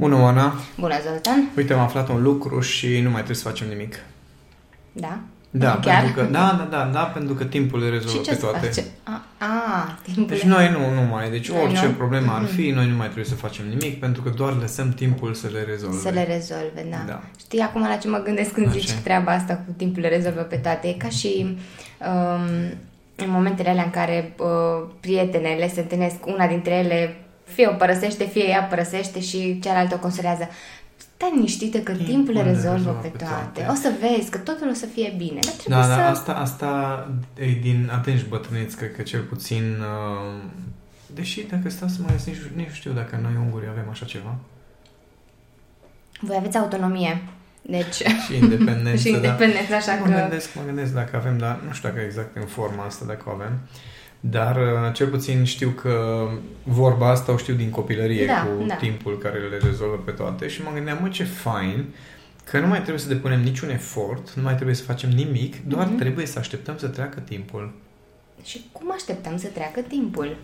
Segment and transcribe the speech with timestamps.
[0.00, 0.54] Bună, Oana!
[0.78, 1.48] Bună, Zoltan!
[1.56, 3.94] Uite, am aflat un lucru și nu mai trebuie să facem nimic.
[4.92, 5.18] Da?
[5.50, 6.02] Da, Chiar?
[6.02, 8.66] pentru că, da, da, da, da, pentru că timpul le rezolvă Și ce pe toate.
[8.66, 8.84] face?
[9.02, 10.26] A, a timpul.
[10.26, 11.92] Deci noi nu, nu mai, deci Noi orice nu?
[11.92, 12.50] problemă ar Mhm.
[12.54, 15.62] fi, noi nu mai trebuie să facem nimic, pentru că doar lăsăm timpul să le
[15.62, 15.96] rezolve.
[15.98, 16.96] Să le rezolve, da.
[17.06, 17.20] Da.
[17.38, 18.94] Știi acum la ce mă gândesc când La zici ce?
[19.04, 20.88] treaba asta cu timpul le rezolvă pe toate?
[20.88, 21.56] E ca și
[22.06, 22.46] um,
[23.16, 27.16] în momentele alea în care uh, prietenele se întâlnesc, una dintre ele
[27.54, 30.48] fie o părăsește, fie ea părăsește și cealaltă o consolează.
[30.96, 33.60] Stai liniștită că timpul, Timpul le le rezolvă rezolvă pe pe toate.
[33.60, 33.70] toate.
[33.70, 35.38] O să vezi că totul o să fie bine.
[35.40, 35.88] Dar trebuie Da, să...
[35.88, 36.70] da, asta, asta
[37.34, 40.42] e din atenți bătrâneți, cred că cel puțin, uh,
[41.14, 44.04] deși dacă stau să mă gândesc, nici, nici nu știu dacă noi unguri avem așa
[44.04, 44.34] ceva.
[46.20, 47.22] Voi aveți autonomie.
[47.62, 47.94] Deci...
[48.26, 49.16] Și independență, și da.
[49.16, 50.20] independență, așa mă că...
[50.20, 53.30] gândesc, mă gândesc dacă avem, dar nu știu dacă exact în forma asta dacă o
[53.30, 53.58] avem.
[54.20, 56.26] Dar uh, cel puțin știu că
[56.62, 58.74] vorba asta o știu din copilărie Da, cu da.
[58.74, 61.84] timpul care le rezolvă pe toate și mă gândeam, mă, ce fain
[62.44, 65.86] că nu mai trebuie să depunem niciun efort, nu mai trebuie să facem nimic, doar
[65.86, 65.96] Mhm.
[65.98, 67.72] trebuie să așteptăm să treacă timpul.
[68.44, 70.36] Și cum așteptăm să treacă timpul?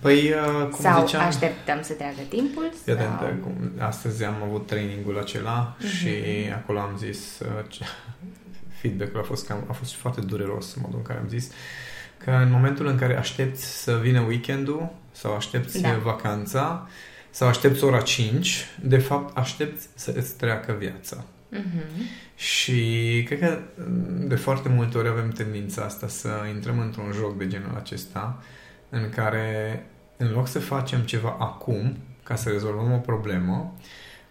[0.00, 2.72] Păi, uh, cum sau ziceam, așteptăm să treacă timpul?
[2.84, 3.28] Fii atent, sau...
[3.42, 5.86] cum- astăzi am avut trainingul acela Mhm.
[5.88, 6.08] și
[6.54, 7.84] acolo am zis uh, ce-
[8.80, 11.50] feedback-ul a fost, cam, a fost foarte dureros în modul în care am zis
[12.24, 15.98] că în momentul în care aștepți să vină weekendul sau aștepți Da.
[16.02, 16.88] vacanța
[17.30, 21.24] sau aștepți ora 5, de fapt aștepți să îți treacă viața.
[21.48, 22.04] Mhm.
[22.36, 27.38] Și cred că mm, de foarte multe ori avem tendința asta să intrăm într-un joc
[27.38, 28.42] de genul acesta
[28.88, 29.86] în care
[30.16, 33.74] în loc să facem ceva acum ca să rezolvăm o problemă,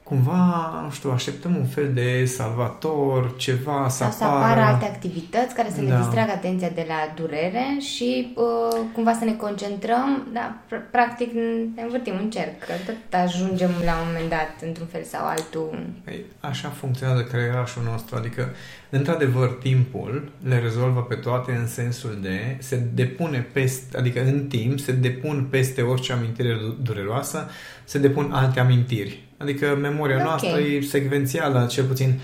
[0.03, 4.43] cumva, nu știu, așteptăm un fel de salvator, ceva să Sau să apară.
[4.43, 5.97] apară alte activități care să ne Da.
[5.97, 11.31] distragă atenția de la durere și uh, cumva să ne concentrăm, dar pr- practic
[11.75, 15.85] ne învârtim în cerc, că tot ajungem la un moment dat într-un fel sau altul.
[16.03, 18.49] Păi, așa funcționează creierașul nostru, adică,
[18.89, 24.79] într-adevăr, timpul le rezolvă pe toate în sensul de se depune peste, adică în timp
[24.79, 27.49] se depun peste orice amintire du- dureroasă,
[27.83, 29.23] se depun alte amintiri.
[29.43, 30.23] Adică memoria Ok.
[30.23, 32.19] noastră e secvențială, cel puțin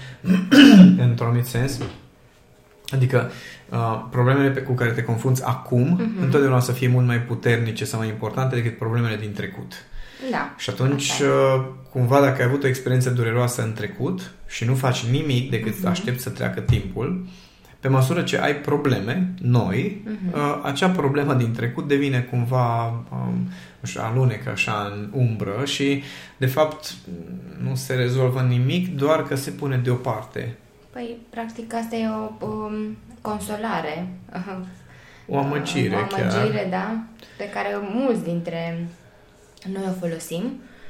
[1.06, 1.80] într-un anumit sens.
[2.94, 3.32] Adică
[3.70, 6.22] uh, problemele pe, cu care te confrunți acum Mhm.
[6.24, 9.74] întotdeauna o să fie mult mai puternice sau mai importante decât problemele din trecut.
[10.32, 10.54] Da.
[10.58, 11.28] Și atunci, Asta e.
[11.28, 15.74] uh, cumva, dacă ai avut o experiență dureroasă în trecut și nu faci nimic decât
[15.74, 15.90] să Mhm.
[15.90, 17.26] aștepți să treacă timpul,
[17.80, 20.34] pe măsură ce ai probleme noi, Mhm.
[20.40, 23.48] uh, acea problemă din trecut devine cumva, um,
[23.80, 26.04] nu știu, alunecă așa în umbră și,
[26.38, 26.94] de fapt,
[27.64, 30.56] nu se rezolvă nimic, doar că se pune deoparte.
[30.90, 34.08] Păi, practic, asta e o um, consolare.
[35.28, 36.70] O amăgire, o amăgire, chiar.
[36.70, 36.98] da,
[37.38, 38.88] pe care mulți dintre
[39.74, 40.44] noi o folosim.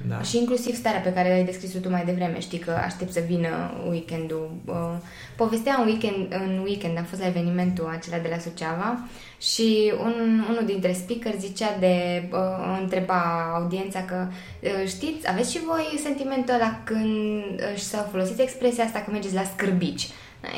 [0.08, 0.22] Da.
[0.22, 3.72] Și inclusiv starea pe care ai descris-o tu mai devreme, știi că aștept să vină
[3.90, 4.52] weekendul.
[4.66, 4.96] Uh,
[5.36, 9.00] Povestea un weekend, în weekend, am fost la evenimentul acela de la Suceava
[9.42, 14.28] și un, unul dintre speaker zicea de, uh, întreba audiența că
[14.60, 19.12] uh, știți, aveți și voi sentimentul ăla când uh, și sau folosiți expresia asta că
[19.12, 20.08] mergeți la scârbici.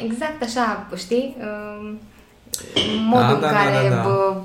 [0.04, 1.36] Exact așa, știi?
[1.40, 1.92] Uh,
[2.98, 4.02] modul Da, în da, da, care da, da.
[4.02, 4.36] bă,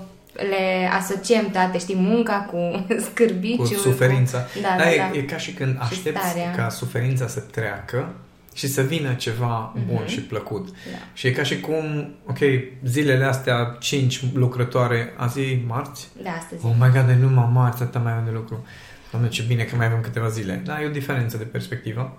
[0.50, 3.66] le asociem toate, știi, munca cu scârbiciul.
[3.66, 4.38] cu suferința.
[4.38, 4.48] Cu...
[4.62, 5.18] Da, da, da, e, da.
[5.18, 6.50] e ca și când aștepți starea.
[6.50, 8.08] ca suferința să treacă
[8.54, 10.06] și să vină ceva bun Mhm.
[10.06, 10.68] și plăcut.
[10.68, 10.98] Da.
[11.12, 12.38] Și e ca și cum, ok,
[12.84, 16.08] zilele astea, 5 lucrătoare, azi e marți?
[16.22, 16.64] Da, astăzi.
[16.66, 18.66] Oh my god, e numai marți, atâta mai avem de lucru.
[19.10, 20.60] Doamne, ce bine că mai avem câteva zile.
[20.64, 22.16] Da, e o diferență de perspectivă.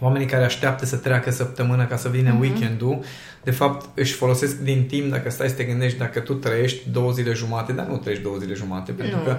[0.00, 2.40] Oamenii care așteaptă să treacă săptămâna ca să vină Mhm.
[2.40, 2.98] weekendul,
[3.44, 7.10] de fapt își folosesc din timp, dacă stai să te gândești, dacă tu trăiești două
[7.12, 9.30] zile jumate, dar nu trăiești două zile jumate, pentru nu, că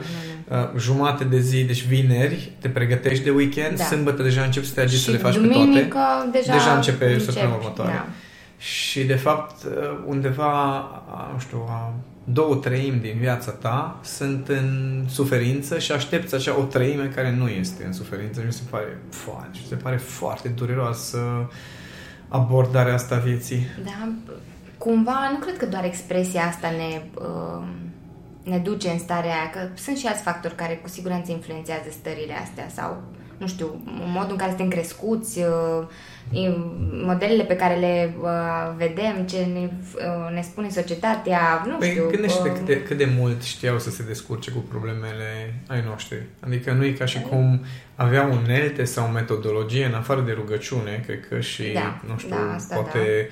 [0.49, 0.61] nu, nu.
[0.73, 3.83] uh, jumate de zi, deci vineri, te pregătești de weekend, Da.
[3.83, 6.29] sâmbătă deja începi să te agiți să le faci duminică, pe toate.
[6.31, 7.91] deja, Deja începe începi, săptămâna următoare.
[7.91, 8.07] Da.
[8.57, 9.55] Și de fapt
[10.05, 10.51] undeva,
[11.11, 11.93] a, nu știu, a
[12.23, 17.47] două treimi din viața ta sunt în suferință și aștepți așa o treime care nu
[17.47, 21.49] este în suferință și mi se pare, foa, mi se pare foarte dureroasă
[22.27, 23.65] abordarea asta a vieții.
[23.83, 24.09] da,
[24.77, 27.67] cumva, nu cred că doar expresia asta ne, uh,
[28.43, 32.33] ne duce în starea aia, că sunt și alți factori care cu siguranță influențează stările
[32.33, 33.03] astea sau,
[33.41, 35.87] nu știu, modul în care suntem crescuți, uh,
[37.05, 38.29] modelele pe care le uh,
[38.77, 42.07] vedem, ce ne, uh, ne spune societatea, nu Păi știu.
[42.09, 46.17] gândește uh, cât de, cât de mult știau să se descurce cu problemele ai noștri.
[46.39, 47.61] Adică nu e ca și cum
[47.95, 52.53] aveau unelte sau metodologie în afară de rugăciune, cred că și, Da, nu știu, da,
[52.55, 53.29] asta poate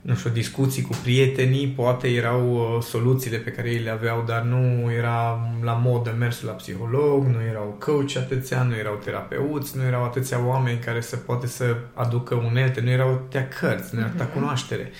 [0.00, 4.42] nu știu, discuții cu prietenii, poate erau uh, soluțiile pe care ei le aveau, dar
[4.42, 9.82] nu era la modă mersul la psiholog, nu erau coach atâția, nu erau terapeuți, nu
[9.82, 14.08] erau atâția oameni care să poate să aducă unelte, nu erau atâtea cărți, nu era
[14.08, 14.32] atâta mhm.
[14.32, 14.90] cunoaștere.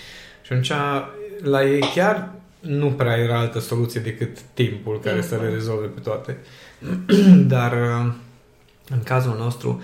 [0.42, 0.72] Și atunci
[1.42, 2.30] la ei chiar
[2.60, 5.38] nu prea era altă soluție decât timpul care timpul.
[5.38, 6.36] să le rezolve pe toate.
[7.54, 8.12] Dar uh,
[8.88, 9.82] în cazul nostru,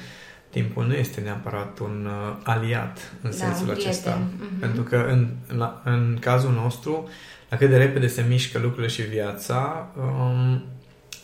[0.55, 4.19] timpul nu este neapărat un uh, aliat în da, sensul acesta.
[4.19, 4.61] Uh-huh.
[4.61, 7.09] Pentru că în, la, în cazul nostru,
[7.49, 10.65] la cât de repede se mișcă lucrurile și viața, um,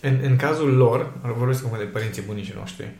[0.00, 2.90] în, în cazul lor, vorbesc acum de părinții bunicii noștri,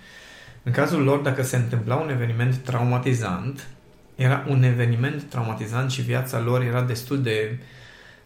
[0.62, 3.67] în cazul lor, dacă se întâmpla un eveniment traumatizant,
[4.15, 7.59] era un eveniment traumatizant și viața lor era destul de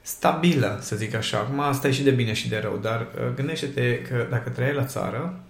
[0.00, 1.38] stabilă, să zic așa.
[1.38, 4.74] Acum asta e și de bine și de rău, dar uh, gândește-te că dacă trăiai
[4.74, 5.40] la țară,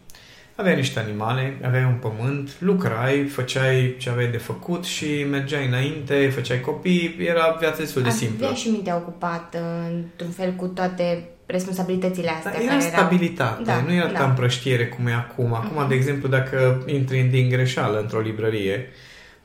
[0.54, 6.28] aveai niște animale, aveai un pământ, lucrai, făceai ce aveai de făcut și mergeai înainte,
[6.34, 8.46] făceai copii, era viața destul de simplă.
[8.46, 9.58] Aveai și mintea ocupată,
[9.92, 12.52] într-un fel, cu toate responsabilitățile astea.
[12.52, 13.80] Da, era stabilitate, erau...
[13.80, 14.18] da, nu era da.
[14.18, 15.54] ca împrăștiere cum e acum.
[15.54, 15.88] Acum, uh-huh.
[15.88, 18.88] de exemplu, dacă intri din greșeală într-o librărie,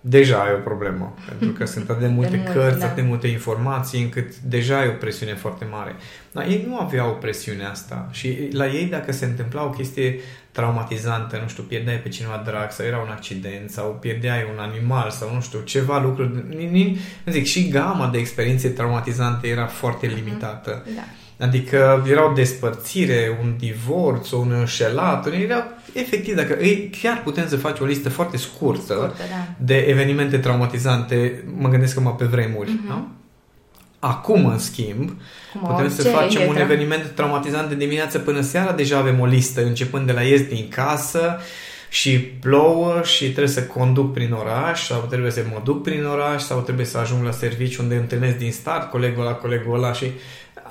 [0.02, 2.86] deja ai o problemă, pentru că sunt atât de multe de cărți, mult, da.
[2.86, 5.96] atât de multe informații, încât deja ai o presiune foarte mare.
[6.32, 10.20] Dar ei nu aveau presiunea asta și la ei dacă se întâmpla o chestie
[10.52, 15.10] traumatizantă, nu știu, pierdeai pe cineva drag sau era un accident sau pierdeai un animal
[15.10, 16.44] sau nu știu, ceva lucruri,
[17.26, 20.16] zic, și gama de experiențe traumatizante era foarte mhm.
[20.16, 20.86] limitată.
[20.96, 21.02] Da.
[21.46, 27.58] Adică era o despărțire, un divorț, un înșelat, era efectiv, dacă ei, chiar putem să
[27.58, 29.48] facem o listă foarte scurtă, scurtă da.
[29.58, 32.88] de evenimente traumatizante, mă gândesc că mă pe vremuri, uh-huh.
[32.88, 33.08] da?
[34.00, 35.12] Acum, în schimb,
[35.52, 39.26] Cum putem să facem un tra- eveniment traumatizant de dimineață până seara, deja avem o
[39.26, 41.40] listă, începând de la ies din casă,
[41.90, 46.42] și plouă și trebuie să conduc prin oraș sau trebuie să mă duc prin oraș
[46.42, 50.06] sau trebuie să ajung la serviciu unde întâlnesc din start colegul ăla, colegul ăla și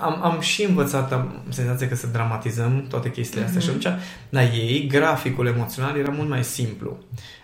[0.01, 3.65] am, am și învățat, am senzația că să dramatizăm toate chestiile astea mm-hmm.
[3.65, 6.99] și atunci la ei graficul emoțional era mult mai simplu.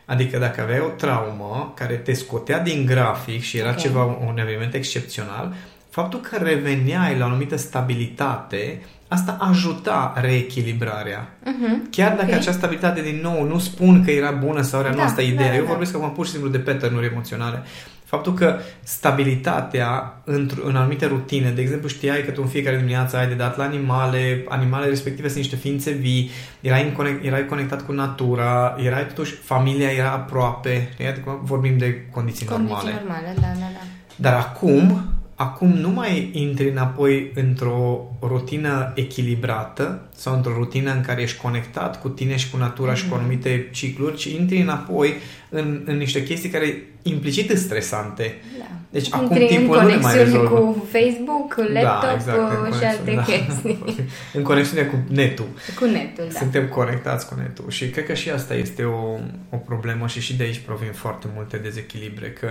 [0.04, 3.82] Adică dacă aveai o traumă care te scotea din grafic și era okay.
[3.82, 5.54] ceva, un eveniment excepțional,
[5.94, 11.29] faptul că reveneai la o anumită stabilitate, asta ajuta reechilibrarea.
[11.43, 11.91] Uh-huh.
[11.91, 12.35] Chiar dacă okay.
[12.38, 15.49] această stabilitate, din nou, nu spun că era bună sau era da, nu asta ideea.
[15.49, 15.69] Da, Eu da.
[15.69, 17.62] vorbesc acum pur și simplu de pattern emoționale.
[18.05, 20.20] Faptul că stabilitatea
[20.64, 23.64] în anumite rutine, de exemplu știai că tu în fiecare dimineață ai de dat la
[23.64, 26.31] animale, animale respective sunt niște ființe vii,
[26.61, 32.47] erai, conect, erai conectat cu natura, erai totuși, familia era aproape, adică vorbim de condiții,
[32.47, 33.02] condiții normale.
[33.05, 33.87] normale, da, da, da.
[34.17, 41.22] Dar acum, acum nu mai intri înapoi într-o rutină echilibrată sau într-o rutină în care
[41.22, 42.96] ești conectat cu tine și cu natura mm-hmm.
[42.96, 43.19] și cu mhm.
[43.19, 45.14] anumite cicluri, ci intri înapoi
[45.48, 48.34] în, în niște chestii care implicit sunt stresante.
[48.58, 48.64] Da.
[48.90, 50.48] Deci Intri acum timpul nu ne mai rezolvă.
[50.48, 53.22] cu Facebook, da, laptop da, exact, și alte da.
[53.22, 53.84] chestii.
[54.37, 55.48] în conexiune cu netul.
[55.78, 56.38] Cu netul, da.
[56.38, 57.70] Suntem conectați cu netul.
[57.70, 59.19] Și cred că și asta este o,
[59.50, 62.30] o problemă și și de aici provin foarte multe dezechilibre.
[62.30, 62.48] Că,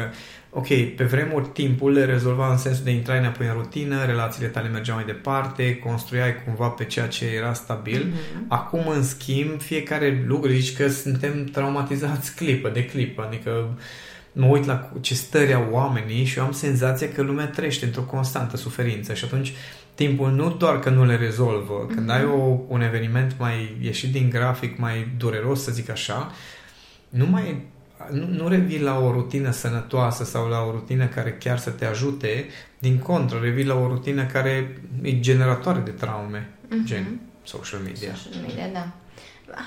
[0.54, 4.68] ok, pe vremuri timpul le rezolva în sensul de intrai înapoi în rutină, relațiile tale
[4.68, 8.06] mergeau mai departe, construiai cumva pe ceea ce era stabil.
[8.06, 8.48] Mm-hmm.
[8.48, 13.24] Acum, în schimb, fiecare lucru zici că suntem traumatizați clipă de clipă.
[13.28, 13.78] Adică
[14.32, 18.02] mă uit la ce stări au oamenii și eu am senzația că lumea trăiește într-o
[18.02, 19.54] constantă suferință și atunci
[19.96, 22.16] timpul nu doar că nu le rezolvă, când mm-hmm.
[22.16, 26.32] ai o, un eveniment mai ieșit din grafic, mai dureros, să zic așa,
[27.10, 27.66] nu mai
[28.12, 31.86] nu, nu revii la o rutină sănătoasă sau la o rutină care chiar să te
[31.86, 32.46] ajute,
[32.80, 36.84] din contră, revii la o rutină care e generatoare de traume, mm-hmm.
[36.84, 38.14] gen social media.
[38.16, 38.88] Social media, da.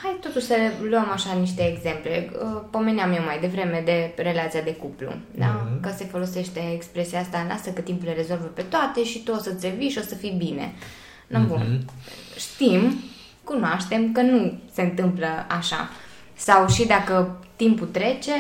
[0.03, 0.55] Hai totuși să
[0.89, 2.31] luăm așa niște exemple.
[2.33, 5.47] Uh, pomeneam eu mai devreme de relația de cuplu, da?
[5.47, 5.81] Mm-hmm.
[5.81, 9.39] Că se folosește expresia asta, lasă că timpul le rezolvă pe toate și tu o
[9.39, 10.75] să ți vii și o să fii bine.
[11.27, 11.49] Nu, mm-hmm.
[11.49, 11.85] bun.
[12.37, 12.99] Știm,
[13.45, 15.91] cunoaștem că nu se întâmplă așa.
[16.35, 18.33] Sau și dacă timpul trece,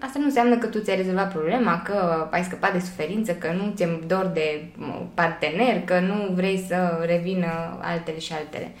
[0.00, 3.72] asta nu înseamnă că tu ți-ai rezolvat problema, că ai scăpat de suferință, că nu
[3.74, 4.64] ți-e dor de
[5.14, 8.72] partener, că nu vrei să revină altele și altele.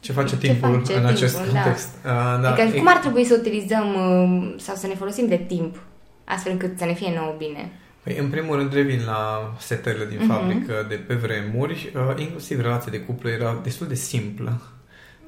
[0.00, 1.42] Ce face ce timpul face în timpul, acest da.
[1.42, 1.88] context?
[2.02, 2.10] Da.
[2.10, 2.52] Uh, da.
[2.52, 5.76] Adică, cum ar trebui să utilizăm uh, sau să ne folosim de timp
[6.24, 7.72] astfel încât să ne fie nou bine?
[8.02, 10.26] Păi, în primul rând, revin la setările din uh-huh.
[10.26, 11.92] fabrică de pe vremuri.
[11.94, 14.60] Uh, inclusiv relația de cuplu era destul de simplă.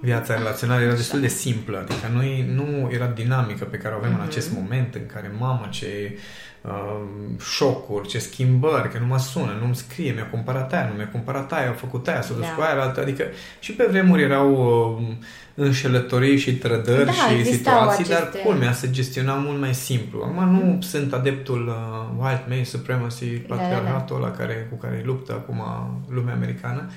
[0.02, 4.10] Viața relațională era destul de simplă, adică noi nu era dinamică pe care o avem
[4.10, 4.20] mm-hmm.
[4.20, 4.60] în acest mhm.
[4.60, 6.18] moment în care mamă ce
[6.60, 7.00] uh,
[7.40, 11.52] șocuri, ce schimbări, că nu mă sună, nu-mi scrie, mi-a cumpărat aia, nu mi-a cumpărat
[11.52, 12.52] aia, a făcut aia, s-a dus da.
[12.52, 13.24] cu aia, altă, adică
[13.60, 14.50] și pe vremuri erau
[14.98, 15.14] uh,
[15.54, 18.12] înșelătorii și trădări da, și situații, aceste...
[18.12, 20.22] dar culmea se gestiona mult mai simplu.
[20.22, 20.62] Acum mm-hmm.
[20.62, 20.80] nu mhm.
[20.80, 24.36] sunt adeptul uh, white male supremacy, patriarhatul da, da, da.
[24.36, 25.62] care, cu care luptă acum
[26.08, 26.90] lumea americană,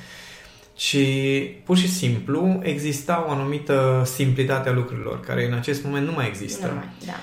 [0.75, 0.97] ci
[1.63, 6.27] pur și simplu exista o anumită simplitate a lucrurilor, care în acest moment nu mai
[6.27, 6.67] există.
[6.67, 7.13] Nu mai, da.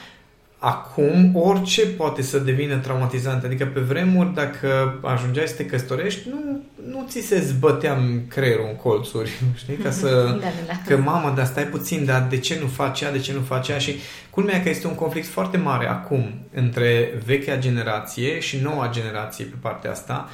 [0.64, 3.44] Acum, orice poate să devină traumatizant.
[3.44, 8.76] Adică, pe vremuri, dacă ajungeai să te căsătorești, nu, nu ți se zbăteam creierul în
[8.76, 9.30] colțuri,
[9.62, 9.74] știi?
[9.74, 10.08] Ca să...
[10.40, 10.72] da, da, da.
[10.86, 13.72] Că, mamă, dar stai puțin, dar de ce nu face ea, de ce nu face
[13.72, 13.78] ea?
[13.78, 13.94] Și
[14.30, 19.56] culmea că este un conflict foarte mare acum între vechea generație și noua generație pe
[19.60, 20.28] partea asta,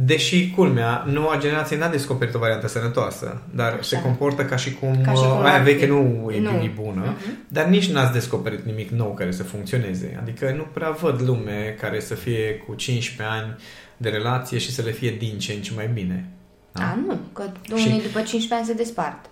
[0.00, 3.82] Deși, culmea, noua generație n-a descoperit o variantă sănătoasă, dar Așa.
[3.82, 6.82] se comportă ca și cum, ca și cum aia veche nu e nu.
[6.82, 7.48] bună, uh-huh.
[7.48, 10.18] dar nici n-ați descoperit nimic nou care să funcționeze.
[10.20, 13.56] Adică nu prea văd lume care să fie cu 15 ani
[13.96, 16.28] de relație și să le fie din ce în ce mai bine.
[16.72, 16.82] Da?
[16.82, 17.90] A, nu, că unii și...
[17.90, 19.30] după 15 ani se despart.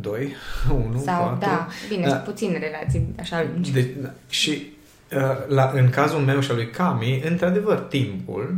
[0.00, 0.32] Doi,
[0.86, 1.38] unu, Sau, patru.
[1.38, 2.14] da, bine, da.
[2.14, 3.72] puține relații așa lungi.
[3.72, 4.10] De, da.
[4.28, 4.72] Și
[5.16, 8.54] uh, la, în cazul meu și al lui Cami, într-adevăr, timpul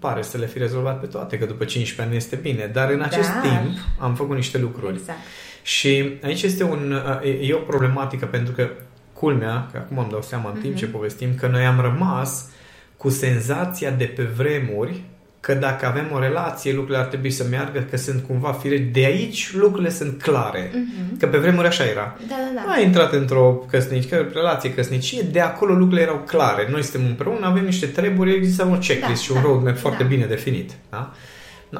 [0.00, 3.00] pare să le fi rezolvat pe toate, că după 15 ani este bine, dar în
[3.00, 3.40] acest da.
[3.40, 4.96] timp am făcut niște lucruri.
[4.96, 5.18] Exact.
[5.62, 7.02] Și aici este un,
[7.40, 8.68] e o problematică pentru că
[9.12, 10.78] culmea, că acum îmi dau seama în timp uh-huh.
[10.78, 12.48] ce povestim, că noi am rămas
[12.96, 15.02] cu senzația de pe vremuri
[15.40, 18.78] că dacă avem o relație, lucrurile ar trebui să meargă, că sunt cumva fire.
[18.78, 20.68] De aici lucrurile sunt clare.
[20.68, 21.18] Uh-huh.
[21.18, 22.16] Că pe vremuri așa era.
[22.28, 22.72] Da, da, da.
[22.72, 26.68] A intrat într-o căsnicie, relație, căsnicie, de acolo lucrurile erau clare.
[26.70, 29.80] Noi suntem împreună, avem niște treburi, există un checklist da, și un da, roadmap da.
[29.80, 30.70] foarte bine definit.
[30.90, 31.14] Da?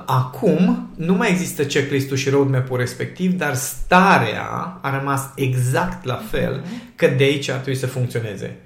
[0.07, 6.61] Acum nu mai există checklist-ul și roadmap-ul respectiv, dar starea a rămas exact la fel,
[6.61, 6.97] uh-huh.
[6.97, 8.57] că de aici ar trebui să funcționeze.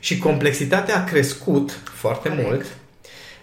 [0.00, 2.48] Și complexitatea a crescut foarte Correct.
[2.48, 2.66] mult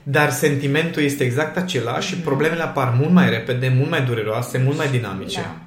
[0.10, 2.10] dar sentimentul este exact același mm-hmm.
[2.10, 2.24] și mhm.
[2.24, 5.40] problemele apar mult mai repede, mult mai dureroase, mult mai dinamice.
[5.42, 5.62] Da.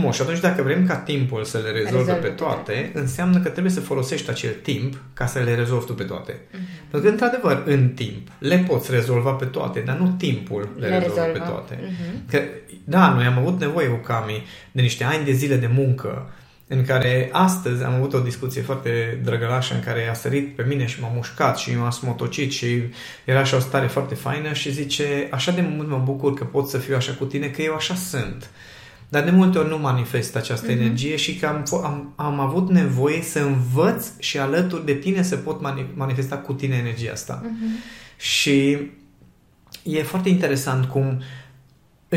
[0.00, 3.48] Nu, și atunci dacă vrem ca timpul să le rezolve Rezolve pe toate, înseamnă că
[3.48, 6.32] trebuie să folosești acel timp ca să le rezolvi tu pe toate.
[6.32, 6.90] Mm-hmm.
[6.90, 10.98] Pentru că, într-adevăr, în timp le poți rezolva pe toate, dar nu timpul le, le
[10.98, 11.74] rezolvă pe toate.
[11.74, 12.30] Mm-hmm.
[12.30, 12.40] Că,
[12.84, 16.30] da, noi am avut nevoie cu Cami de niște ani de zile de muncă
[16.66, 20.86] în care astăzi am avut o discuție foarte drăgălașă în care a sărit pe mine
[20.86, 22.82] și m-a mușcat și m-a smotocit și
[23.24, 26.68] era așa o stare foarte faină și zice, așa de mult mă bucur că pot
[26.68, 28.50] să fiu așa cu tine, că eu așa sunt.
[29.08, 30.80] Dar de multe ori nu manifest această uh-huh.
[30.80, 35.36] energie și că am, am, am avut nevoie să învăț și alături de tine să
[35.36, 35.60] pot
[35.94, 37.42] manifesta cu tine energia asta.
[37.44, 38.16] Uh-huh.
[38.16, 38.78] Și
[39.82, 41.24] e foarte interesant cum uh,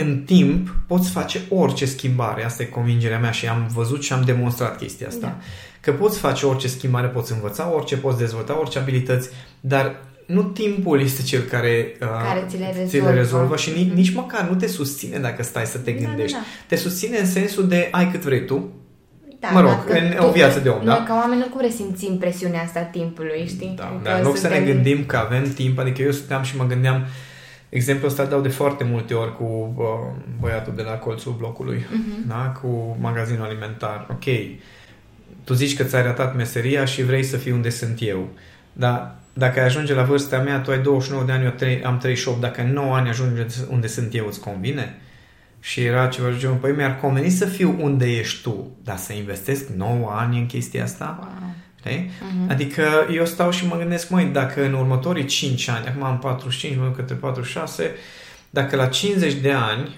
[0.01, 2.45] în timp poți face orice schimbare.
[2.45, 5.27] Asta e convingerea mea și am văzut și am demonstrat chestia asta.
[5.27, 5.37] Da.
[5.81, 11.01] Că poți face orice schimbare, poți învăța orice, poți dezvolta orice abilități, dar nu timpul
[11.01, 12.89] este cel care, uh, care ți, le rezolvă.
[12.89, 16.31] ți le rezolvă și nici, nici măcar nu te susține dacă stai să te gândești.
[16.31, 16.65] Da, da, da.
[16.67, 18.69] Te susține în sensul de ai cât vrei tu,
[19.39, 20.93] da, mă rog, în tu, o viață de om, da?
[20.93, 23.73] Noi ca oameni nu cum resimțim presiunea asta timpului, știi?
[23.75, 26.65] Da, dar în loc să ne gândim că avem timp, adică eu stăteam și mă
[26.65, 27.07] gândeam, uh,
[27.69, 29.85] Exemplul ăsta dau de foarte multe ori cu uh,
[30.39, 32.27] băiatul de la colțul blocului, uh-huh.
[32.27, 32.59] da?
[32.61, 34.07] cu magazinul alimentar.
[34.11, 34.23] Ok,
[35.43, 38.29] tu zici că ți-ai ratat meseria și vrei să fii unde sunt eu.
[38.73, 42.41] Dar dacă ai ajunge la vârsta mea, tu ai 29 de ani, eu am 38,
[42.41, 44.95] dacă în 9 ani ajunge unde sunt eu, îți convine?
[45.59, 49.13] Și era ceva de genul, păi mi-ar conveni să fiu unde ești tu, dar să
[49.13, 51.19] investesc 9 ani în chestia asta?
[51.21, 51.46] Wow.
[51.87, 52.09] Știi?
[52.09, 52.49] Uh-huh.
[52.49, 56.77] Adică eu stau și mă gândesc, măi, dacă în următorii 5 ani, acum am 45,
[56.77, 57.95] mă duc către 46,
[58.49, 59.97] dacă la 50 de ani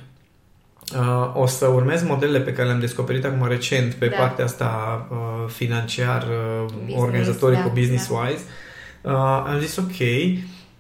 [0.96, 4.18] uh, o să urmez modelele pe care le-am descoperit acum recent pe da.
[4.18, 5.18] partea asta uh,
[5.48, 8.42] financiar, uh, business, organizatoric, da, business-wise,
[9.02, 9.12] da.
[9.12, 9.98] uh, am zis ok,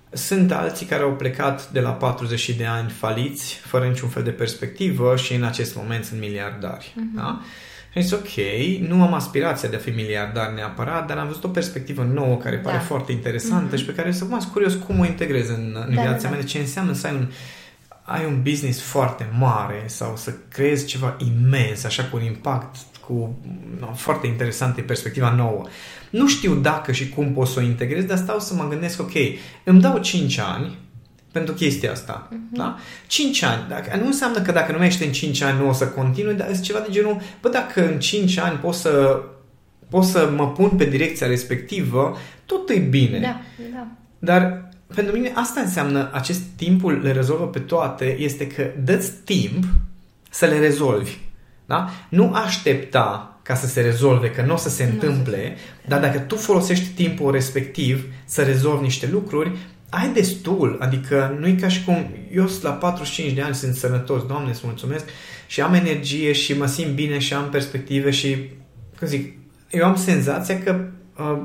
[0.09, 4.29] sunt alții care au plecat de la 40 de ani faliți, fără niciun fel de
[4.29, 6.93] perspectivă și în acest moment sunt miliardari.
[6.95, 7.15] Uh-huh.
[7.15, 7.41] Da?
[7.93, 8.35] Și zis, ok,
[8.87, 12.55] nu am aspirația de a fi miliardar neapărat, dar am văzut o perspectivă nouă care
[12.55, 12.83] pare da.
[12.83, 13.79] foarte interesantă mm-hmm.
[13.79, 16.39] și pe care sunt mai curios cum o integrez în, în da, viața da, mea,
[16.39, 17.27] de ce înseamnă să ai un,
[18.03, 22.75] ai un business foarte mare sau să creezi ceva imens, așa cu un impact
[23.09, 23.37] cu
[23.79, 25.65] no, foarte interesant în perspectiva nouă.
[26.09, 29.13] Nu știu dacă și cum pot să o integrez, dar stau să mă gândesc, ok,
[29.63, 30.77] îmi dau 5 ani
[31.31, 32.27] pentru chestia asta.
[32.27, 32.51] Uh-huh.
[32.51, 32.77] Da?
[33.07, 33.65] 5 ani.
[33.69, 36.33] Dacă, nu înseamnă că dacă nu mai ești în 5 ani nu o să continui,
[36.33, 39.21] dar este ceva de genul, bă, dacă în 5 ani pot să,
[39.89, 43.19] pot să mă pun pe direcția respectivă, tot e bine.
[43.19, 43.41] Da,
[43.73, 43.87] da.
[44.19, 49.63] Dar pentru mine asta înseamnă, acest timpul le rezolvă pe toate, este că dă timp
[50.29, 51.17] să le rezolvi.
[51.69, 51.89] Da?
[52.09, 55.99] Nu aștepta ca să se rezolve, că nu o să se Nu întâmple, se dar
[55.99, 59.51] dacă tu folosești timpul respectiv să rezolvi niște lucruri,
[59.89, 63.75] ai destul, adică nu e ca și cum eu sunt la 45 de ani, sunt
[63.75, 65.05] sănătos, Doamne, îți mulțumesc,
[65.47, 68.49] și am energie și mă simt bine și am perspective și,
[68.99, 69.37] cum zic,
[69.71, 70.85] eu am senzația că
[71.17, 71.41] uh,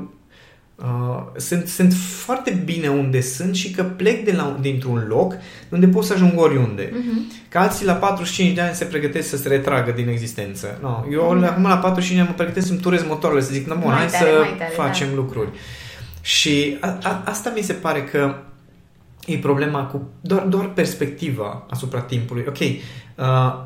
[0.75, 5.33] uh, sunt, sunt foarte bine unde sunt și că plec de la, dintr-un loc
[5.69, 6.93] unde pot să ajung oriunde.
[6.93, 7.31] Mhm.
[7.49, 10.79] Că alții la 45 de ani se pregătesc să se retragă din existență.
[10.81, 11.43] No, eu mm.
[11.43, 13.97] acum la 45 de ani mă pregătesc să-mi turez motorul, să zic, nu, bun, Mai
[13.97, 15.15] hai tare, să mai tare, facem da.
[15.15, 15.49] lucruri.
[16.21, 18.35] Și a, a, asta mi se pare că
[19.25, 22.45] e problema cu doar, doar perspectiva asupra timpului.
[22.47, 22.75] Ok, uh,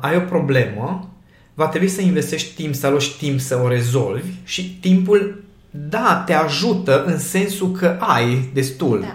[0.00, 1.10] ai o problemă,
[1.54, 6.32] va trebui să investești timp, să aloci timp să o rezolvi și timpul, da, te
[6.34, 9.00] ajută în sensul că ai destul.
[9.00, 9.14] Da.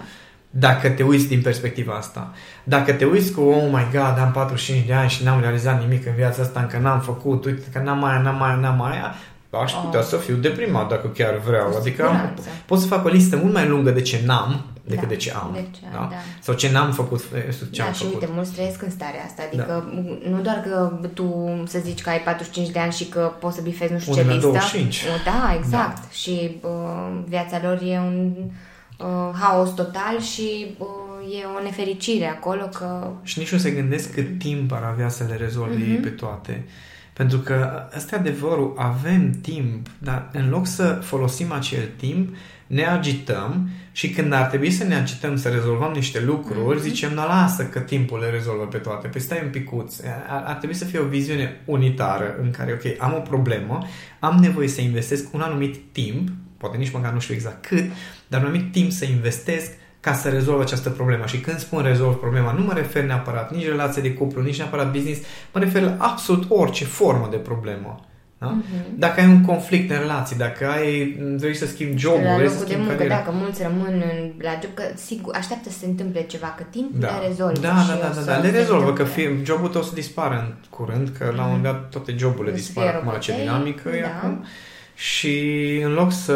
[0.50, 2.32] Dacă te uiți din perspectiva asta.
[2.64, 6.06] Dacă te uiți cu, oh my god, am 45 de ani și n-am realizat nimic
[6.06, 9.14] în viața asta, încă n-am făcut, uite că n-am aia, n-am aia, n-am aia,
[9.62, 10.06] aș putea Oh.
[10.06, 11.68] să fiu deprimat dacă chiar vreau.
[11.68, 12.42] Cu Adică am, siguranță.
[12.66, 15.32] pot să fac o listă mult mai lungă de ce n-am decât Da, de ce
[15.32, 15.50] am.
[15.54, 16.08] de ce am, da?
[16.10, 16.16] da.
[16.40, 17.20] Sau ce n-am făcut,
[17.70, 18.20] ce da, am și făcut.
[18.20, 19.92] uite, mulți trăiesc în starea asta, adică
[20.30, 23.62] nu doar că tu să zici că ai 45 de ani și că poți să
[23.62, 24.48] bifezi nu știu ce Unii la listă.
[24.50, 25.04] 25.
[25.24, 26.12] Da, exact.
[26.12, 28.32] Și uh, viața lor e un
[28.98, 30.86] uh, haos total și uh,
[31.40, 33.10] e o nefericire acolo că...
[33.22, 35.90] Și nici nu se gândesc cât timp ar avea să le rezolve Mhm.
[35.90, 36.64] ei pe toate.
[37.12, 42.34] Pentru că ăsta e adevărul, avem timp, dar în loc să folosim acel timp,
[42.66, 46.84] ne agităm și când ar trebui să ne agităm să rezolvăm niște lucruri, Mhm.
[46.88, 49.08] zicem, na lasă că timpul le rezolvă pe toate.
[49.08, 50.00] Păi stai un picuț.
[50.28, 53.86] Ar, ar trebui să fie o viziune unitară în care, ok, am o problemă,
[54.20, 57.84] am nevoie să investesc un anumit timp, poate nici măcar nu știu exact cât,
[58.28, 61.26] dar un anumit timp să investesc ca să rezolv această problemă.
[61.26, 64.92] Și când spun rezolv problema, nu mă refer neapărat nici relație de cuplu, nici neapărat
[64.92, 65.20] business,
[65.52, 68.00] mă refer la absolut orice formă de problemă.
[68.38, 68.46] Da?
[68.46, 68.98] Mhm.
[68.98, 72.52] Dacă ai un conflict în relații, dacă ai, vrei să schimbi jobul, la vrei să
[72.52, 73.16] locul de schimbi muncă, cariera.
[73.16, 77.00] dacă mulți rămân în, la job, că sigur, așteaptă să se întâmple ceva, că timpul
[77.00, 77.18] Da.
[77.18, 77.60] le rezolvă.
[77.60, 78.36] Da, și da, o da, da, să da.
[78.38, 79.22] Le se rezolvă că întâmple.
[79.22, 82.52] fie, jobul tău o să dispară în curând, că la un moment dat toate joburile
[82.52, 84.06] O să dispar fie acum la ce robotei, dinamică e da.
[84.06, 84.44] acum.
[84.94, 85.34] Și
[85.84, 86.32] în loc să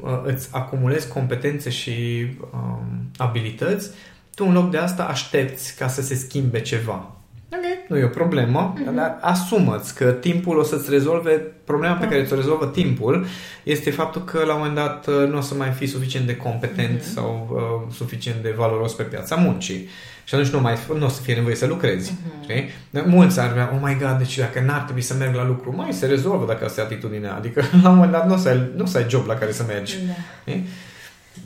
[0.00, 3.90] uh, îți acumulezi competențe și um, abilități,
[4.34, 7.10] tu în loc de asta aștepți ca să se schimbe ceva.
[7.56, 8.94] Ok, nu e o problemă, Mhm.
[8.94, 11.30] dar asumă-ți că timpul o să-ți rezolve
[11.64, 12.10] problema pe Da.
[12.10, 13.26] care ți-o rezolvă timpul
[13.62, 16.36] este faptul că la un moment dat uh, nu o să mai fii suficient de
[16.36, 17.12] competent Mhm.
[17.14, 17.48] sau
[17.88, 19.88] uh, suficient de valoros pe piața muncii.
[20.24, 22.12] Și atunci nu, mai, nu o să fie nevoie să lucrezi.
[22.12, 22.42] Mhm.
[22.42, 22.70] Știi?
[22.90, 25.74] Dar Mulți ar vrea, oh my god, deci dacă n-ar trebui să merg la lucru,
[25.76, 27.34] mai se rezolvă dacă asta e atitudinea.
[27.34, 29.34] Adică la un moment dat nu o să ai, nu o să ai job la
[29.34, 29.96] care să mergi.
[30.06, 30.12] Da.
[30.40, 30.66] Știi?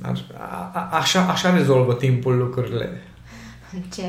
[0.03, 3.01] Dar a- a- Așa, așa rezolvă timpul lucrurile.
[3.95, 4.03] Ce?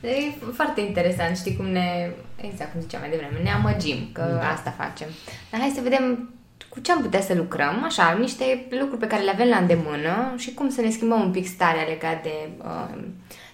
[0.00, 4.48] E foarte interesant, știi cum ne, exact cum ziceam mai devreme, ne amăgim că Da.
[4.50, 5.08] asta facem.
[5.50, 6.30] Dar hai să vedem
[6.68, 10.34] cu ce am putea să lucrăm, așa, niște lucruri pe care le avem la îndemână
[10.36, 13.02] și cum să ne schimbăm un pic starea legat de uh,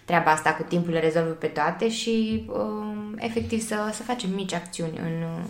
[0.04, 4.52] treaba asta cu timpul le rezolvă pe toate și uh, efectiv să, să facem mici
[4.52, 5.44] acțiuni în, uh,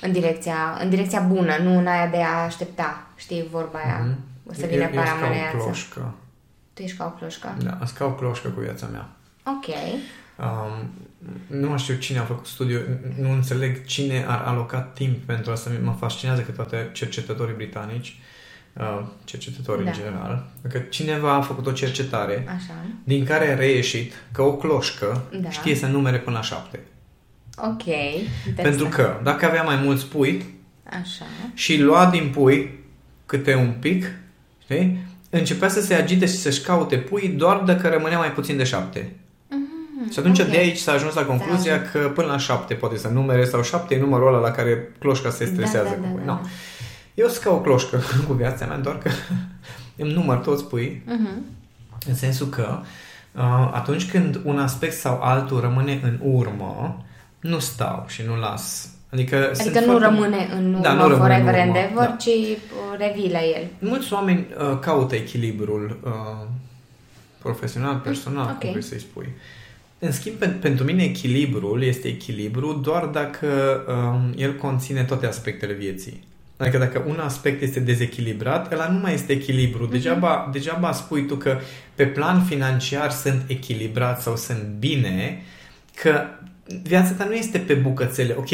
[0.00, 4.18] în, direcția, în direcția bună, nu în aia de a aștepta, știi, vorba aia, Mhm.
[4.50, 5.56] o să vină Eu- eu sunt ca o paramăreață.
[5.56, 6.14] cloșcă.
[6.74, 7.54] Tu ești ca o cloșcă?
[7.62, 9.08] Da, sunt ca o cloșcă cu viața mea.
[9.46, 9.66] Ok.
[10.38, 10.90] Um,
[11.60, 12.80] nu mai știu cine a făcut studiu,
[13.20, 15.70] nu înțeleg cine ar aloca timp pentru asta.
[15.82, 18.18] Mă fascinează că toate cercetătorii britanici,
[18.72, 19.90] uh, cercetătorii Da.
[19.90, 22.74] în general, că cineva a făcut o cercetare Așa.
[23.04, 25.50] din care a reieșit că o cloșcă Da.
[25.50, 26.80] știe să numere până la șapte.
[27.56, 27.86] Ok.
[27.86, 28.54] interesant.
[28.62, 30.54] Pentru că dacă avea mai mulți pui
[30.84, 31.24] Așa.
[31.54, 32.78] și lua din pui
[33.26, 34.06] câte un pic,
[34.62, 34.98] știi?
[35.30, 39.12] începea să se agite și să-și caute pui doar dacă rămânea mai puțin de șapte.
[40.06, 40.46] Mm, Și atunci ok.
[40.46, 43.94] de aici s-a ajuns la concluzia că până la șapte poate să numere sau șapte
[43.94, 45.88] e numărul ăla la care cloșca se stresează.
[45.88, 46.22] Da, cu da, pui.
[46.26, 46.40] da, Nu.
[46.42, 46.48] da.
[47.14, 49.10] Eu sunt ca o cloșcă cu viața mea, doar că
[50.02, 51.28] îmi număr toți pui, Mhm.
[52.08, 52.78] în sensul că
[53.32, 57.04] uh, atunci când un aspect sau altul rămâne în urmă,
[57.40, 58.90] nu stau și nu las.
[59.12, 61.90] Adică, sunt Adică nu foarte- rămâne în urmă Da, nu rămâne în forever urmă, and
[61.90, 62.16] ever, da.
[62.18, 63.66] ci uh, revii la el.
[63.78, 66.46] Mulți oameni uh, caută echilibrul uh,
[67.42, 68.58] profesional, personal, ok.
[68.58, 69.28] cum vrei să-i spui.
[69.98, 73.46] În schimb, pen- pentru mine echilibrul este echilibru doar dacă
[73.88, 76.24] um, el conține toate aspectele vieții.
[76.56, 79.86] Adică dacă un aspect este dezechilibrat, ăla nu mai este echilibru.
[79.86, 81.58] Degeaba, degeaba spui tu că
[81.94, 85.42] pe plan financiar sunt echilibrat sau sunt bine,
[85.94, 86.24] că
[86.82, 88.34] viața ta nu este pe bucățele.
[88.38, 88.48] Ok,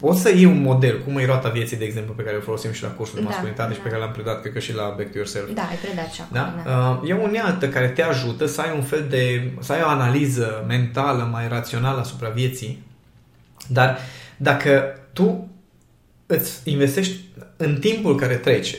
[0.00, 2.72] poți să iei un model, cum e roata vieții, de exemplu, pe care o folosim
[2.72, 3.82] și la cursul de Da, masculinitate și da.
[3.82, 5.52] pe care l-am predat, cred că și la Back to Yourself.
[5.54, 6.36] Da, ai predat și acum.
[6.36, 6.62] Da?
[6.64, 6.98] Da?
[7.02, 9.88] Uh, E o unealtă care te ajută să ai un fel de, să ai o
[9.88, 12.82] analiză mentală mai rațională asupra vieții.
[13.66, 13.98] Dar
[14.36, 15.48] dacă tu
[16.26, 17.16] îți investești
[17.56, 18.78] în timpul care trece,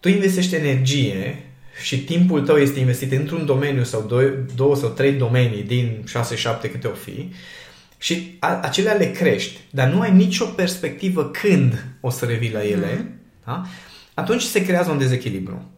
[0.00, 1.40] tu investești energie
[1.82, 4.22] și timpul tău este investit într-un domeniu sau două,
[4.54, 6.04] două sau trei domenii din
[6.66, 7.32] 6-7 câte o fi
[8.06, 12.64] și a, acelea le crești, dar nu ai nicio perspectivă când o să revii la
[12.64, 13.44] ele, mm-hmm.
[13.44, 13.62] da?
[14.14, 15.70] atunci se creează un dezechilibru.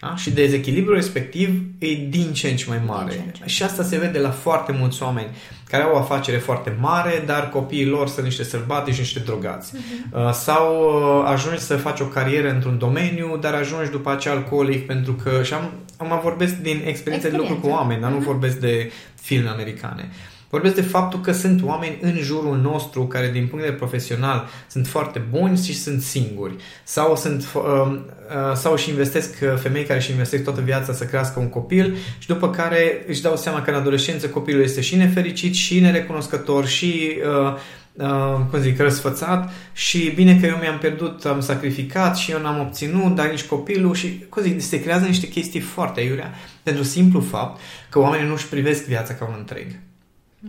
[0.00, 0.16] Da?
[0.16, 3.12] Și dezechilibrul respectiv e din ce în ce mai mare.
[3.12, 3.42] Ce ce.
[3.46, 5.28] Și asta se vede la foarte mulți oameni
[5.68, 9.72] care au o afacere foarte mare, dar copiii lor sunt niște sălbatici și niște drogați.
[9.72, 10.32] Uh-huh.
[10.32, 15.12] Sau uh, ajungi să faci o carieră într-un domeniu, dar ajungi după aceea alcoolic pentru
[15.12, 15.42] că...
[15.42, 18.24] Și am, am vorbesc din experiențe de lucru cu oameni, dar nu uh-huh.
[18.24, 20.10] vorbesc de filme americane.
[20.50, 24.48] Vorbesc de faptul că sunt oameni în jurul nostru care din punct de vedere profesional
[24.68, 26.54] sunt foarte buni și sunt singuri.
[26.84, 31.04] Sau, sunt, uh, uh, sau și investesc uh, femei care și investesc toată viața să
[31.04, 34.96] crească un copil și după care își dau seama că în adolescență copilul este și
[34.96, 37.56] nefericit și nerecunoscător și uh,
[37.92, 42.60] Uh, cum zic, răsfățat și bine că eu mi-am pierdut, am sacrificat și eu n-am
[42.60, 47.20] obținut, dar nici copilul și, cum zic, se creează niște chestii foarte aiurea pentru simplu
[47.20, 49.66] fapt că oamenii nu își privesc viața ca un întreg.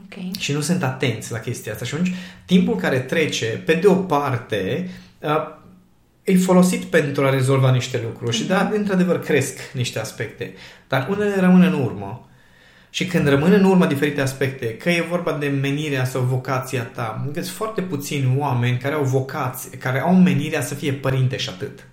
[0.06, 0.32] Okay.
[0.40, 1.86] Și nu sunt atenți la chestia asta.
[1.86, 2.14] Și atunci,
[2.46, 5.60] timpul care trece, pe de o parte, uh,
[6.24, 8.74] e folosit pentru a rezolva niște lucruri și, da, mhm.
[8.74, 10.54] într-adevăr, cresc niște aspecte.
[10.88, 12.26] Dar unele rămân în urmă.
[12.94, 17.30] Și când rămân în urmă diferite aspecte, că e vorba de menirea sau vocația ta,
[17.34, 21.88] sunt foarte puțini oameni care au vocație, care au menirea să fie părinte și atât.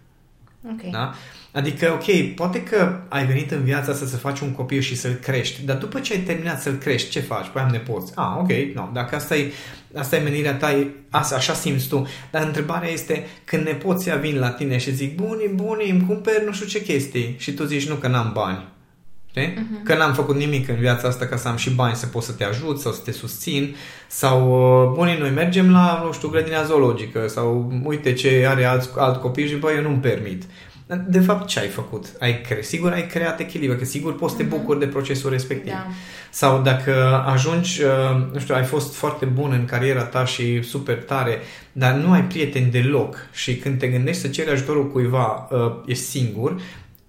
[0.73, 0.91] Okay.
[0.91, 1.15] Da?
[1.59, 5.13] Adică, ok, poate că ai venit în viața asta să faci un copil și să-l
[5.13, 7.47] crești, dar după ce ai terminat să-l crești, ce faci?
[7.53, 8.13] Păi am nepoți.
[8.15, 9.53] Ah, ok, no, dacă asta e,
[9.95, 12.07] asta e menirea ta, e, asta, așa simți tu.
[12.31, 16.53] Dar întrebarea este, când nepoții vin la tine și zic, buni, buni, îmi cumperi nu
[16.53, 18.67] știu ce chestii și tu zici, nu, că n-am bani.
[19.47, 19.85] Uh-huh.
[19.85, 22.33] Că n-am făcut nimic în viața asta ca să am și bani să pot să
[22.33, 23.77] te ajut sau să te susțin
[24.09, 28.91] sau, uh, bunii, noi mergem la, nu știu, grădina zoologică sau uite ce are alt,
[28.97, 30.43] alt copil și băi, eu nu-mi permit.
[31.09, 32.07] De fapt, ce ai făcut?
[32.19, 34.57] Ai cre- sigur ai creat echilibru, că sigur poți să te mhm.
[34.57, 35.73] bucuri de procesul respectiv.
[35.73, 35.87] Da.
[36.31, 37.91] Sau dacă ajungi, uh,
[38.33, 41.39] nu știu, ai fost foarte bun în cariera ta și super tare,
[41.73, 46.05] dar nu ai prieteni deloc și când te gândești să ceri ajutorul cuiva, uh, ești
[46.05, 46.61] singur,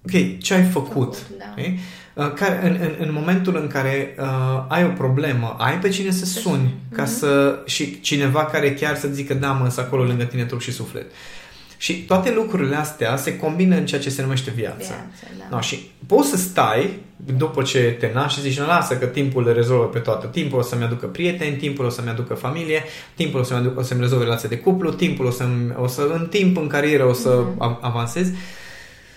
[0.06, 0.92] ok, ce ai făcut?
[0.92, 1.44] făcut da.
[1.50, 1.78] okay?
[2.14, 6.10] Uh, care, în, în, în momentul în care uh, ai o problemă, ai pe cine
[6.10, 7.06] să suni ca mm-hmm.
[7.06, 11.06] să, și cineva care chiar să zică da, mă, acolo lângă tine trup și suflet.
[11.06, 11.39] Uh,
[11.80, 14.76] și toate lucrurile astea se combină în ceea ce se numește viața.
[14.76, 15.44] viața da.
[15.50, 16.98] no, și poți să stai
[17.36, 20.28] după ce te naști și zici, nu lasă că timpul le rezolvă pe toate.
[20.30, 23.82] Timpul o să-mi aducă prieteni, timpul o să-mi aducă familie, timpul o să-mi, aducă, o
[23.82, 27.12] să-mi rezolve relația de cuplu, timpul o, să-mi, o să, în timp, în carieră o
[27.12, 27.80] să mm-hmm.
[27.80, 28.28] avansez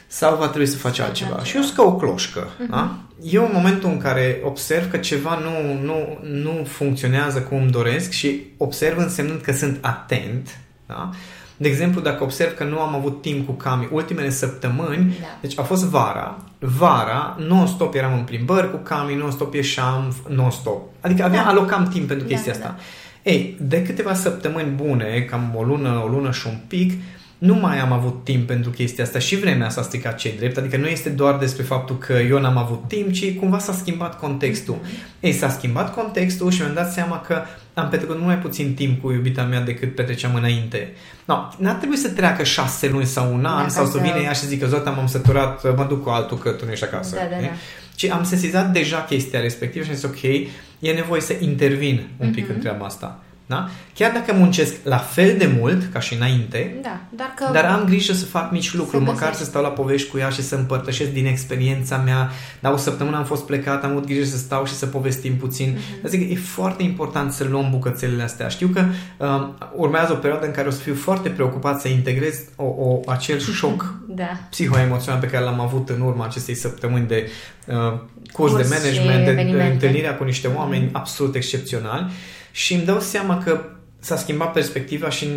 [0.08, 1.30] sau va trebui să faci altceva.
[1.30, 1.50] altceva.
[1.50, 2.48] Și eu sunt ca o cloșcă.
[2.48, 2.70] Uh-huh.
[2.70, 2.98] Da?
[3.24, 8.12] Eu în momentul în care observ că ceva nu, nu, nu funcționează cum îmi doresc
[8.12, 11.10] și observ însemnând că sunt atent, da?
[11.64, 15.26] De exemplu, dacă observ că nu am avut timp cu Cami ultimele săptămâni, da.
[15.42, 20.82] deci a fost vara, vara, non-stop eram în plimbări cu Cami, non-stop ieșeam, non-stop.
[21.02, 21.50] Adică aveam, da.
[21.50, 22.76] alocam timp pentru da, chestia da, asta.
[22.78, 23.32] Da.
[23.32, 26.92] Ei, de câteva săptămâni bune, cam o lună, o lună și un pic,
[27.44, 30.78] nu mai am avut timp pentru chestia asta și vremea s-a stricat cei drept, adică
[30.78, 34.76] nu este doar despre faptul că eu n-am avut timp, ci cumva s-a schimbat contextul.
[34.76, 35.20] Mm-hmm.
[35.20, 37.42] Ei, s-a schimbat contextul și mi-am dat seama că
[37.74, 40.94] am petrecut mult mai puțin timp cu iubita mea decât petreceam înainte.
[41.26, 44.34] No, n-ar trebui să treacă șase luni sau un an da, sau să vină ea
[44.34, 47.16] și zică, Zota, m-am săturat, mă duc cu altul că tu nu ești acasă.
[47.16, 47.48] Da, da, da.
[47.96, 50.24] Ci am sesizat deja chestia respectivă și am zis, ok,
[50.80, 52.54] e nevoie să intervin un pic mm-hmm.
[52.54, 53.20] în treaba asta.
[53.46, 53.70] Da?
[53.94, 57.86] Chiar dacă muncesc la fel de mult ca și înainte, da, dar, că dar am
[57.86, 61.12] grijă să fac mici lucruri, măcar să stau la povești cu ea și să împărtășesc
[61.12, 62.30] din experiența mea.
[62.60, 65.78] Da, o săptămână am fost plecat, am avut grijă să stau și să povestim puțin.
[65.78, 66.08] Mm-hmm.
[66.08, 68.48] Zic, e foarte important să luăm bucățelele astea.
[68.48, 68.84] Știu că
[69.18, 73.00] uh, urmează o perioadă în care o să fiu foarte preocupat să integrez o, o,
[73.08, 74.40] acel șoc da.
[74.50, 77.30] psihoemoțional pe care l-am avut în urma acestei săptămâni de
[77.66, 77.76] uh,
[78.32, 80.92] curs, curs de management, de, de întâlnirea cu niște oameni mm-hmm.
[80.94, 82.12] absolut excepționali
[82.54, 83.62] și îmi dau seama că
[84.00, 85.28] s-a schimbat perspectiva și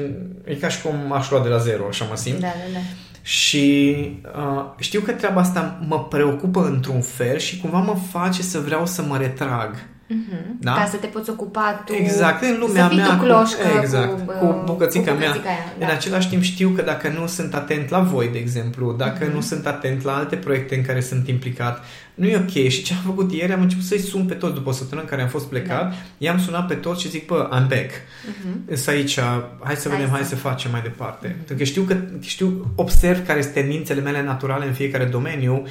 [0.44, 2.40] e ca și cum aș lua de la zero, așa mă simt.
[2.40, 2.78] Da, da, da.
[3.22, 3.94] Și
[4.36, 8.86] uh, știu că treaba asta mă preocupă într-un fel și cumva mă face să vreau
[8.86, 9.74] să mă retrag.
[10.06, 10.58] Uh-huh.
[10.60, 10.72] Da?
[10.72, 11.92] Ca să te poți ocupa tu.
[11.92, 13.06] Exact, în lumea să mea.
[13.06, 15.30] Tu cloșcă cu, exact, cu, cu bucățica, cu mea.
[15.30, 15.42] Aia,
[15.78, 15.86] da.
[15.86, 19.32] În același timp știu că dacă nu sunt atent la voi, de exemplu, dacă uh-huh.
[19.32, 22.68] nu sunt atent la alte proiecte în care sunt implicat, nu e ok.
[22.68, 25.10] Și ce am făcut ieri, am început să-i sun pe toți după o săptămână în
[25.10, 25.96] care am fost plecat, da.
[26.18, 27.90] i-am sunat pe toți și zic, bă, I'm back.
[27.90, 28.74] Uh-huh.
[28.74, 29.18] Să aici,
[29.62, 31.28] hai să vedem, hai, hai să facem mai departe.
[31.28, 31.36] Uh-huh.
[31.36, 35.66] Pentru că știu că știu, observ care sunt tendințele mele naturale în fiecare domeniu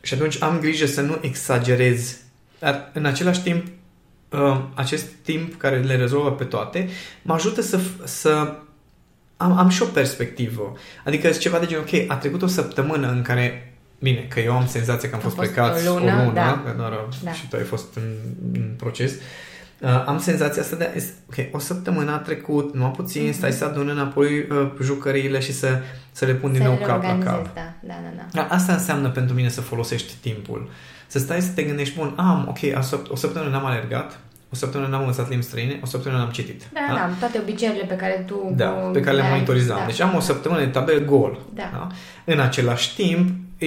[0.00, 2.18] și atunci am grijă să nu exagerez.
[2.60, 3.66] Dar în același timp
[4.28, 6.88] uh, acest timp care le rezolvă pe toate
[7.22, 8.54] mă ajută să, să
[9.36, 10.76] am, am și o perspectivă.
[11.04, 13.64] Adică ceva de genul, ok, a trecut o săptămână în care
[14.02, 16.74] Bine, că eu am senzația că am fost, fost plecat o lună, o lună da.
[16.76, 17.32] doar da.
[17.32, 18.14] și tu ai fost în,
[18.52, 19.12] în proces.
[19.12, 19.20] Uh,
[20.06, 23.34] am senzația asta de, ok, o săptămână a trecut, nu a puțin, mm-hmm.
[23.34, 25.78] stai să adun înapoi uh, jucăriile și să,
[26.12, 27.54] să le pun din nou cap la cap.
[27.54, 28.54] Da, da, da, da.
[28.54, 30.70] Asta înseamnă pentru mine să folosești timpul.
[31.06, 32.58] Să stai să te gândești, bun, am, ok,
[33.08, 34.20] o săptămână n-am alergat,
[34.52, 36.62] o săptămână n-am învățat limbi străine, o săptămână n-am citit.
[36.72, 38.52] Da, da, da toate obiceiurile pe care tu...
[38.56, 39.78] Da, pe care le monitorizam.
[39.78, 41.38] Da, deci am o săptămână de tabel gol.
[41.54, 41.70] Da.
[41.72, 41.86] da?
[42.24, 43.66] În același timp, e,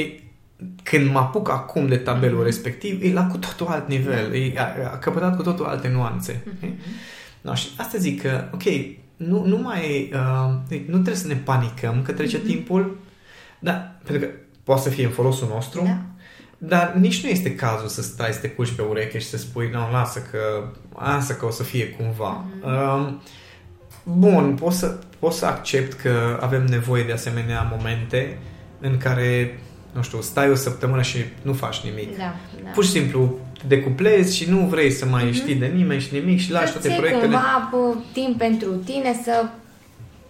[0.83, 2.45] când mă apuc acum de tabelul mm-hmm.
[2.45, 4.29] respectiv, e la cu totul alt nivel.
[4.29, 4.37] Da.
[4.37, 6.43] E, a, a căpătat cu totul alte nuanțe.
[6.43, 6.73] Mm-hmm.
[7.41, 8.63] No, și asta zic că, ok,
[9.15, 10.11] nu, nu mai...
[10.13, 12.45] Uh, nu trebuie să ne panicăm că trece mm-hmm.
[12.45, 12.97] timpul,
[13.59, 16.01] dar pentru că poate să fie în folosul nostru, da
[16.67, 19.69] dar nici nu este cazul să stai să te culci pe ureche și să spui,
[19.71, 20.39] nu, lasă că,
[20.99, 22.45] lasă că o să fie cumva.
[22.45, 23.13] Mm-hmm.
[24.03, 28.37] bun, pot să, pot să accept că avem nevoie de asemenea momente
[28.79, 29.59] în care,
[29.93, 32.17] nu știu, stai o săptămână și nu faci nimic.
[32.17, 32.69] Da, da.
[32.69, 35.33] Pur și simplu te decuplezi și nu vrei să mai mm-hmm.
[35.33, 37.21] știi de nimeni și nimic și lași toate proiectele.
[37.21, 37.69] cumva
[38.13, 39.45] timp pentru tine să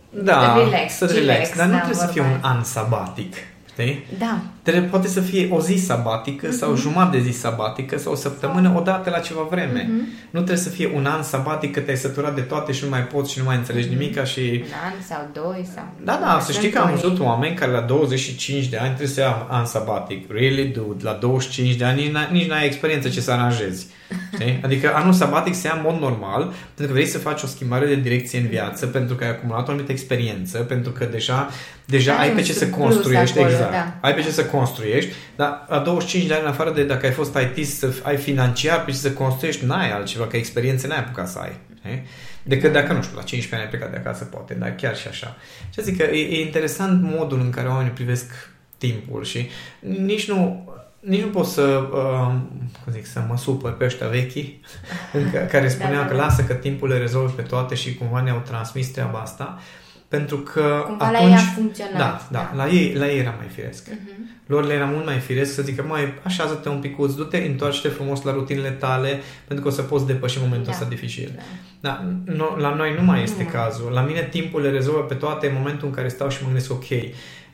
[0.10, 3.36] da, relax, să relax, relax dar nu da, trebuie să fie un an sabatic.
[3.74, 4.06] Știi?
[4.20, 4.42] Da.
[4.62, 6.58] Trebuie, poate să fie o zi sabatică uh-huh.
[6.58, 9.84] sau jumătate de zi sabatică sau o săptămână, o dată la ceva vreme.
[9.84, 10.30] Uh-huh.
[10.30, 13.04] Nu trebuie să fie un an sabatic că te-ai săturat de toate și nu mai
[13.04, 13.98] poți și nu mai înțelegi uh-huh.
[13.98, 14.40] nimica și...
[14.40, 15.84] Un an sau doi sau...
[16.04, 19.20] Da, da, să știi că am văzut oameni care la 25 de ani trebuie să
[19.20, 20.32] ia an sabatic.
[20.32, 23.88] Really, dude, la 25 de ani nici n-ai, nici n-ai experiență ce să aranjezi.
[24.34, 24.60] Știi?
[24.63, 27.86] Adică anul sabatic se ia în mod normal pentru că vrei să faci o schimbare
[27.86, 31.49] de direcție în viață, pentru că ai acumulat o anumită experiență, pentru că deja,
[31.86, 33.38] deja ai pe ce să construiești.
[33.38, 33.71] Acolo, exact.
[33.71, 33.97] Da.
[34.02, 37.12] Ai pe ce să construiești, dar la 25 de ani, în afară de dacă ai
[37.12, 41.30] fost IT, să ai financiar, pe ce să construiești, n-ai altceva, că experiențe n-ai apucat
[41.30, 41.60] să ai.
[41.78, 42.04] Știi?
[42.43, 45.08] Decât dacă, nu știu, la 15 ani ai plecat de acasă, poate, dar chiar și
[45.08, 45.38] așa.
[45.73, 48.32] Și zic că e, e interesant modul în care oamenii privesc
[48.78, 49.49] timpul și
[49.80, 50.67] nici nu
[51.06, 52.36] nici nu pot să, uh,
[52.84, 54.62] cum zic, să mă supăr pe ăștia vechi
[55.52, 56.22] care spuneau da, da, că da.
[56.22, 59.60] lasă că timpul le rezolvă pe toate și cumva ne-au transmis treaba asta.
[60.08, 61.22] Pentru că Cumva atunci...
[61.22, 61.98] la ei a funcționat.
[61.98, 62.63] Da, da, da.
[62.63, 63.89] La, ei, la ei era mai firesc.
[63.89, 64.46] Uh-huh.
[64.46, 68.22] Lor le era mult mai firesc să zică, mai așează-te un picuț, du-te, întoarce-te frumos
[68.22, 70.72] la rutinele tale, pentru că o să poți depăși momentul da.
[70.72, 71.32] ăsta dificil.
[71.36, 71.42] Da.
[71.80, 73.50] Da, no, la noi nu mai este nu.
[73.50, 73.92] cazul.
[73.92, 76.72] La mine timpul le rezolvă pe toate în momentul în care stau și mă gândesc,
[76.72, 76.86] ok,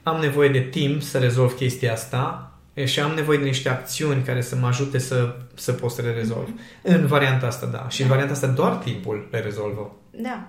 [0.04, 2.52] am nevoie de timp să rezolv chestia asta,
[2.86, 6.12] și am nevoie de niște acțiuni care să mă ajute să, să pot să le
[6.14, 6.48] rezolv.
[6.48, 6.82] Mm-hmm.
[6.82, 7.86] În varianta asta, da.
[7.90, 8.04] Și da.
[8.04, 9.96] în varianta asta doar timpul le rezolvă.
[10.12, 10.48] Da.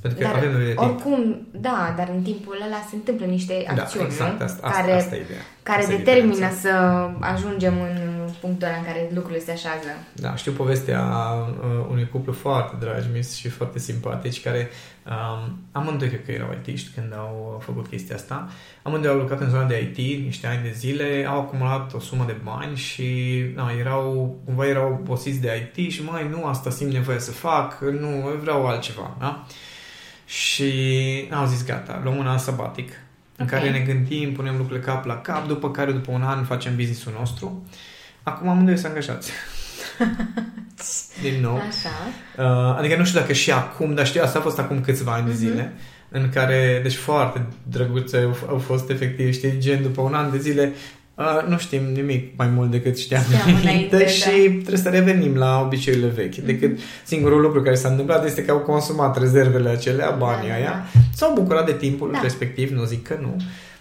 [0.00, 0.90] Pentru că dar, avem nevoie de timp.
[0.90, 4.92] Oricum, da, dar în timpul ăla se întâmplă niște da, acțiuni exact, asta, asta, care,
[4.92, 5.40] asta e ideea.
[5.62, 6.70] care asta determină să
[7.20, 8.07] ajungem în
[8.40, 9.88] punctul ăla în care lucrurile se așează.
[10.12, 14.68] Da, știu povestea uh, unui cuplu foarte dragi mis și foarte simpatici care
[15.06, 18.48] um, amândoi cred că erau IT când au făcut chestia asta.
[18.82, 22.24] Amândoi au lucrat în zona de IT niște ani de zile, au acumulat o sumă
[22.26, 23.06] de bani și
[23.54, 27.80] na, erau, cumva erau obosiți de IT și mai nu asta simt nevoie să fac,
[27.80, 29.16] nu, vreau altceva.
[29.18, 29.46] Da?
[30.24, 30.72] Și
[31.30, 32.90] au zis gata, luăm un an sabatic
[33.38, 33.58] în okay.
[33.58, 37.12] care ne gândim, punem lucrurile cap la cap, după care după un an facem business-ul
[37.18, 37.62] nostru.
[38.22, 39.30] Acum amândoi sunt angajați.
[41.22, 41.56] Din nou.
[41.56, 41.88] Așa.
[42.38, 45.24] Uh, adică nu știu dacă și acum, dar știu, asta a fost acum câțiva ani
[45.24, 45.40] de mhm.
[45.40, 46.08] zile, uh-huh.
[46.08, 50.38] în care, deci foarte drăguțe au, au fost efectiv, știi, gen după un an de
[50.38, 50.72] zile,
[51.18, 54.50] Uh, nu știm nimic mai mult decât știam, știam înainte și da.
[54.50, 56.34] trebuie să revenim la obiceiurile vechi.
[56.34, 56.44] Mm-hmm.
[56.46, 60.86] Decât singurul lucru care s-a întâmplat este că au consumat rezervele acelea, banii da, aia,
[60.94, 61.00] da.
[61.14, 62.20] s-au bucurat de timpul da.
[62.22, 63.36] respectiv, nu zic că nu,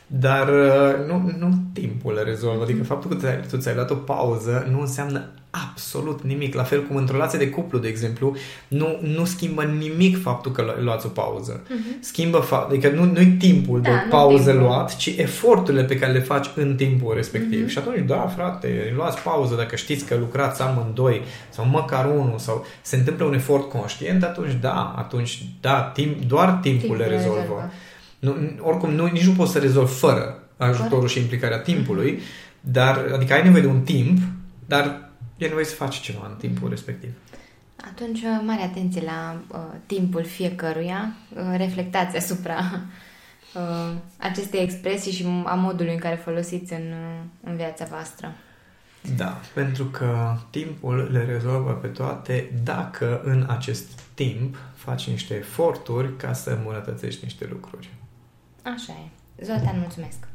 [0.08, 2.64] dar uh, nu, nu timpul le rezolvă.
[2.64, 6.56] Adică faptul că tu ți-ai luat o pauză nu înseamnă absolut nimic.
[6.56, 8.36] La fel cum într-o relație de cuplu, de exemplu,
[8.68, 11.62] nu, nu schimbă nimic faptul că luați o pauză.
[11.62, 12.00] Uh-huh.
[12.00, 14.68] Schimbă faptul, adică nu, nu-i timpul da, de o pauză timpul.
[14.68, 17.66] luat, ci eforturile pe care le faci în timpul respectiv.
[17.66, 17.70] Uh-huh.
[17.70, 22.66] Și atunci, da, frate, luați pauză dacă știți că lucrați amândoi sau măcar unul sau
[22.82, 27.40] se întâmplă un efort conștient, atunci da, atunci da, timp, doar timpul, timpul le rezolvă.
[27.40, 27.72] rezolvă.
[28.20, 32.20] Nu, oricum, nu, nici nu poți să rezolvi fără ajutorul și implicarea timpului,
[32.62, 34.18] dar, adică ai nevoie de un timp,
[34.66, 37.10] dar e nevoie să faci ceva în timpul respectiv.
[37.92, 42.82] Atunci, uh, mare atenție la uh, timpul fiecăruia, uh, reflectați asupra
[43.56, 48.36] uh, acestei expresii și a modului în care folosiți în, uh, în viața voastră.
[49.16, 56.16] Da, pentru că timpul le rezolvă pe toate dacă în acest timp faci niște eforturi
[56.16, 57.90] ca să îmbunătățești niște lucruri.
[58.74, 59.44] Așa e.
[59.44, 60.28] Zoltan, mulțumesc!